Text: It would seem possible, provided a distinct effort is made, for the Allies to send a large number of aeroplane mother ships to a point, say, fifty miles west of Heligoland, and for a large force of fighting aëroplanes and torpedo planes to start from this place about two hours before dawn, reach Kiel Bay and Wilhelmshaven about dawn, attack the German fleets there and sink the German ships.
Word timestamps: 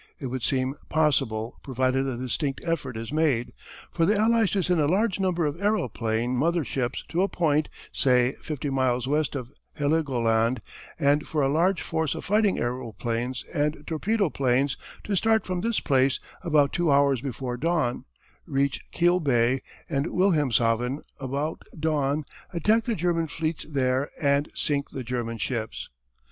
It 0.17 0.25
would 0.31 0.41
seem 0.41 0.73
possible, 0.89 1.59
provided 1.61 2.07
a 2.07 2.17
distinct 2.17 2.61
effort 2.63 2.97
is 2.97 3.13
made, 3.13 3.53
for 3.91 4.03
the 4.03 4.15
Allies 4.17 4.49
to 4.49 4.63
send 4.63 4.79
a 4.81 4.87
large 4.87 5.19
number 5.19 5.45
of 5.45 5.61
aeroplane 5.61 6.35
mother 6.35 6.65
ships 6.65 7.03
to 7.09 7.21
a 7.21 7.27
point, 7.29 7.69
say, 7.91 8.31
fifty 8.41 8.71
miles 8.71 9.07
west 9.07 9.35
of 9.35 9.51
Heligoland, 9.77 10.63
and 10.97 11.27
for 11.27 11.43
a 11.43 11.47
large 11.49 11.83
force 11.83 12.15
of 12.15 12.25
fighting 12.25 12.55
aëroplanes 12.57 13.43
and 13.53 13.85
torpedo 13.85 14.31
planes 14.31 14.75
to 15.03 15.15
start 15.15 15.45
from 15.45 15.61
this 15.61 15.79
place 15.79 16.19
about 16.43 16.73
two 16.73 16.91
hours 16.91 17.21
before 17.21 17.55
dawn, 17.55 18.05
reach 18.47 18.81
Kiel 18.91 19.19
Bay 19.19 19.61
and 19.87 20.07
Wilhelmshaven 20.07 21.03
about 21.19 21.61
dawn, 21.79 22.25
attack 22.51 22.85
the 22.85 22.95
German 22.95 23.27
fleets 23.27 23.65
there 23.71 24.09
and 24.19 24.49
sink 24.55 24.89
the 24.89 25.03
German 25.03 25.37
ships. 25.37 25.89